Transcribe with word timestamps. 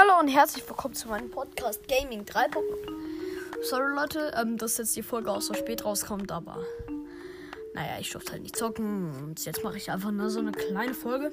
Hallo 0.00 0.20
und 0.20 0.28
herzlich 0.28 0.62
willkommen 0.68 0.94
zu 0.94 1.08
meinem 1.08 1.28
Podcast 1.28 1.80
Gaming 1.88 2.24
3. 2.24 2.46
Sorry 3.68 3.96
Leute, 3.96 4.32
ähm, 4.40 4.56
dass 4.56 4.78
jetzt 4.78 4.94
die 4.94 5.02
Folge 5.02 5.28
auch 5.28 5.40
so 5.40 5.54
spät 5.54 5.84
rauskommt, 5.84 6.30
aber 6.30 6.64
naja, 7.74 7.98
ich 7.98 8.10
durfte 8.10 8.30
halt 8.30 8.42
nicht 8.42 8.54
zocken 8.54 9.10
und 9.24 9.44
jetzt 9.44 9.64
mache 9.64 9.76
ich 9.76 9.90
einfach 9.90 10.12
nur 10.12 10.30
so 10.30 10.38
eine 10.38 10.52
kleine 10.52 10.94
Folge, 10.94 11.32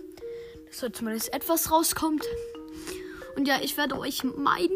dass 0.65 0.81
heute 0.81 0.93
zumindest 0.93 1.31
etwas 1.31 1.71
rauskommt. 1.71 2.25
Und 3.35 3.47
ja, 3.47 3.59
ich 3.61 3.77
werde 3.77 3.99
euch 3.99 4.23
mein 4.23 4.69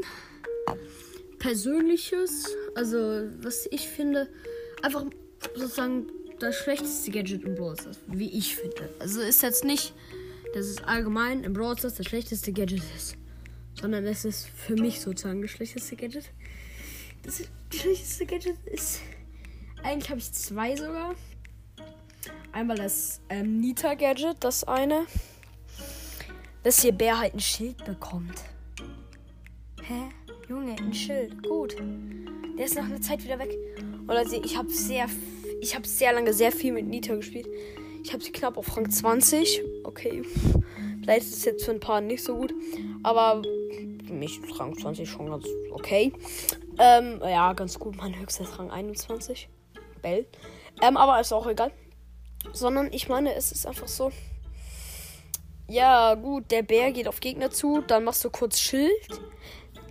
persönliches, 1.40 2.46
also 2.76 3.24
was 3.42 3.68
ich 3.72 3.90
finde, 3.90 4.30
einfach 4.84 5.04
sozusagen 5.56 6.12
das 6.38 6.56
schlechteste 6.58 7.10
Gadget 7.10 7.44
im 7.44 7.56
Brawl 7.56 7.76
wie 8.06 8.30
ich 8.38 8.56
finde. 8.56 8.88
Also 9.00 9.22
ist 9.22 9.42
jetzt 9.42 9.64
nicht, 9.64 9.96
dass 10.54 10.68
es 10.68 10.84
allgemein 10.84 11.44
im 11.44 11.54
Brawl 11.54 11.76
das 11.76 11.96
schlechteste 12.06 12.54
Gadget 12.54 12.84
ist 12.96 13.16
sondern 13.80 14.06
es 14.06 14.26
ist 14.26 14.48
für 14.48 14.76
mich 14.76 15.00
sozusagen 15.00 15.42
das 15.42 15.52
schlechteste 15.52 15.96
Gadget. 15.96 16.32
Das 17.24 17.44
schlechteste 17.74 18.26
Gadget 18.26 18.58
ist. 18.66 19.02
Eigentlich 19.84 20.10
habe 20.10 20.20
ich 20.20 20.32
zwei 20.32 20.76
sogar. 20.76 21.16
Einmal 22.52 22.78
das 22.78 23.22
ähm, 23.30 23.60
Nita-Gadget, 23.62 24.38
das 24.42 24.64
eine. 24.64 25.06
Dass 26.64 26.82
hier 26.82 26.92
Bär 26.92 27.20
halt 27.20 27.34
ein 27.34 27.40
Schild 27.40 27.86
bekommt. 27.86 28.44
Hä? 29.84 30.10
Junge, 30.50 30.76
ein 30.78 30.94
Schild. 30.94 31.42
Gut. 31.44 31.78
Der 32.58 32.66
ist 32.66 32.76
nach 32.76 32.86
einer 32.86 33.02
Zeit 33.02 33.24
wieder 33.24 33.40
weg. 33.40 33.56
Und 34.02 34.12
also 34.12 34.42
ich 34.44 34.58
habe 34.58 34.70
sehr, 34.70 35.08
ich 35.62 35.76
habe 35.76 35.88
sehr 35.88 36.12
lange 36.12 36.34
sehr 36.34 36.52
viel 36.52 36.74
mit 36.74 36.86
Nita 36.86 37.16
gespielt. 37.16 37.48
Ich 38.04 38.12
habe 38.12 38.24
sie 38.24 38.32
knapp 38.32 38.58
auf 38.58 38.76
Rang 38.76 38.90
20. 38.90 39.62
Okay. 39.84 40.24
Vielleicht 41.02 41.28
ist 41.28 41.38
es 41.38 41.46
jetzt 41.46 41.66
für 41.66 41.72
ein 41.72 41.80
paar 41.80 42.02
nicht 42.02 42.24
so 42.24 42.36
gut. 42.36 42.54
Aber 43.04 43.42
für 44.06 44.14
mich 44.14 44.40
ist 44.40 44.60
Rang 44.60 44.78
20 44.78 45.10
schon 45.10 45.30
ganz 45.30 45.46
okay. 45.72 46.14
Ähm, 46.78 47.22
ja, 47.24 47.54
ganz 47.54 47.78
gut. 47.78 47.98
Mein 47.98 48.18
höchster 48.20 48.44
ist 48.44 48.58
Rang 48.60 48.72
21. 48.72 49.50
Bell. 50.02 50.26
Ähm, 50.82 50.98
aber 50.98 51.20
ist 51.20 51.34
auch 51.34 51.48
egal. 51.48 51.72
Sondern 52.54 52.92
ich 52.92 53.10
meine, 53.10 53.34
es 53.36 53.52
ist 53.52 53.66
einfach 53.66 53.88
so. 53.88 54.12
Ja, 55.68 56.16
gut, 56.16 56.50
der 56.50 56.64
Bär 56.64 56.92
geht 56.92 57.08
auf 57.08 57.20
Gegner 57.20 57.52
zu, 57.52 57.82
dann 57.86 58.04
machst 58.04 58.24
du 58.26 58.32
kurz 58.32 58.60
Schild. 58.60 58.90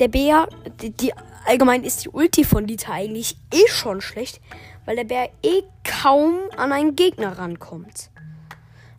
Der 0.01 0.09
Bär, 0.09 0.49
die, 0.81 0.91
die 0.91 1.13
allgemein 1.47 1.85
ist 1.85 2.05
die 2.05 2.09
Ulti 2.09 2.43
von 2.43 2.67
Dieter 2.67 2.93
eigentlich 2.93 3.37
eh 3.55 3.69
schon 3.69 4.01
schlecht, 4.01 4.41
weil 4.87 4.97
der 4.97 5.05
Bär 5.05 5.31
eh 5.43 5.63
kaum 5.85 6.41
an 6.57 6.73
einen 6.73 6.97
Gegner 6.97 7.39
rankommt. 7.39 8.11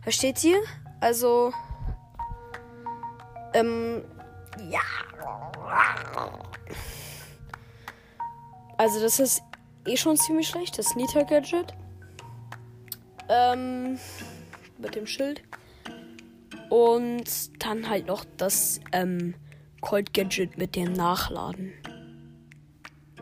Versteht 0.02 0.42
ihr? 0.42 0.58
Also, 1.00 1.52
ähm, 3.54 4.02
ja. 4.70 4.80
Also 8.76 9.00
das 9.00 9.20
ist 9.20 9.42
eh 9.86 9.96
schon 9.96 10.16
ziemlich 10.16 10.48
schlecht, 10.48 10.78
das 10.78 10.94
Nita 10.96 11.22
Gadget. 11.22 11.74
Ähm, 13.28 13.98
mit 14.78 14.94
dem 14.94 15.06
Schild. 15.06 15.42
Und 16.68 17.24
dann 17.64 17.88
halt 17.88 18.06
noch 18.06 18.24
das 18.36 18.80
ähm, 18.92 19.34
Cold 19.80 20.14
Gadget 20.14 20.56
mit 20.56 20.76
dem 20.76 20.92
Nachladen. 20.92 21.72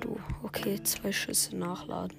Du, 0.00 0.18
okay, 0.42 0.82
zwei 0.82 1.12
Schüsse 1.12 1.56
nachladen. 1.56 2.16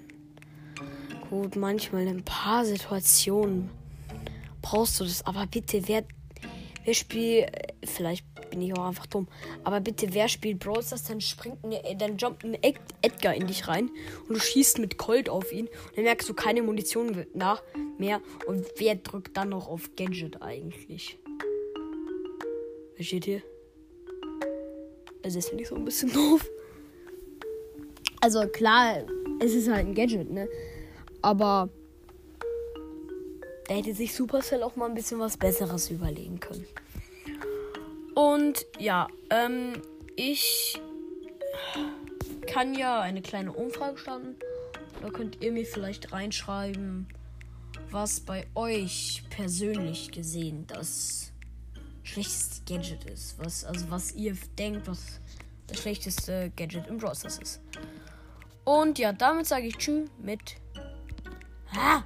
Gut, 1.29 1.55
manchmal 1.55 2.03
in 2.03 2.07
ein 2.09 2.25
paar 2.25 2.65
Situationen 2.65 3.69
brauchst 4.61 4.99
du 4.99 5.03
das, 5.03 5.25
aber 5.25 5.45
bitte, 5.45 5.87
wer, 5.87 6.03
wer 6.83 6.93
spielt, 6.93 7.68
vielleicht 7.83 8.25
bin 8.49 8.61
ich 8.61 8.73
auch 8.73 8.87
einfach 8.87 9.05
dumm. 9.05 9.27
Aber 9.63 9.79
bitte, 9.79 10.13
wer 10.13 10.27
spielt 10.27 10.59
Brawl 10.59 10.83
Stars, 10.83 11.03
dann 11.03 11.21
springt, 11.21 11.63
ne, 11.63 11.81
dann 11.97 12.17
jumpt 12.17 12.43
ein 12.43 12.55
Ed 12.61 12.77
Edgar 13.01 13.33
in 13.33 13.47
dich 13.47 13.67
rein 13.67 13.89
und 14.27 14.35
du 14.35 14.39
schießt 14.39 14.79
mit 14.79 14.97
Colt 14.97 15.29
auf 15.29 15.51
ihn 15.51 15.67
und 15.67 15.97
dann 15.97 16.03
merkst 16.05 16.27
du, 16.27 16.33
keine 16.33 16.61
Munition 16.61 17.25
nach 17.33 17.63
mehr 17.97 18.21
und 18.47 18.65
wer 18.77 18.95
drückt 18.95 19.37
dann 19.37 19.49
noch 19.49 19.67
auf 19.67 19.95
Gadget 19.95 20.41
eigentlich? 20.41 21.17
Wer 22.95 23.05
steht 23.05 23.25
hier? 23.25 23.41
Also 25.23 25.39
ist 25.39 25.49
finde 25.49 25.63
ich 25.63 25.69
so 25.69 25.75
ein 25.75 25.85
bisschen 25.85 26.11
doof. 26.13 26.45
Also 28.21 28.47
klar, 28.47 29.05
es 29.39 29.53
ist 29.53 29.69
halt 29.69 29.87
ein 29.87 29.95
Gadget, 29.95 30.29
ne? 30.29 30.49
Aber 31.21 31.69
da 33.67 33.75
hätte 33.75 33.93
sich 33.93 34.13
Supercell 34.13 34.63
auch 34.63 34.75
mal 34.75 34.87
ein 34.87 34.95
bisschen 34.95 35.19
was 35.19 35.37
Besseres 35.37 35.89
überlegen 35.89 36.39
können. 36.39 36.65
Und 38.19 38.65
ja, 38.77 39.07
ähm, 39.29 39.81
ich 40.17 40.77
kann 42.47 42.75
ja 42.75 42.99
eine 42.99 43.21
kleine 43.21 43.53
Umfrage 43.53 43.97
starten. 43.97 44.35
Da 45.01 45.09
könnt 45.09 45.41
ihr 45.41 45.53
mir 45.53 45.65
vielleicht 45.65 46.11
reinschreiben, 46.11 47.07
was 47.91 48.19
bei 48.19 48.45
euch 48.55 49.23
persönlich 49.29 50.11
gesehen 50.11 50.67
das 50.67 51.31
schlechteste 52.03 52.61
Gadget 52.65 53.05
ist. 53.05 53.39
Was, 53.39 53.63
also 53.63 53.89
was 53.89 54.11
ihr 54.11 54.35
denkt, 54.57 54.85
was 54.89 55.21
das 55.67 55.79
schlechteste 55.79 56.51
Gadget 56.57 56.87
im 56.87 56.97
Browser 56.97 57.29
ist. 57.29 57.61
Und 58.65 58.99
ja, 58.99 59.13
damit 59.13 59.47
sage 59.47 59.67
ich 59.67 59.77
Tschüss 59.77 60.09
mit. 60.21 60.57
Ah! 61.73 62.03